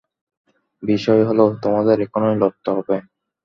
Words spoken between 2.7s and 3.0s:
হবে।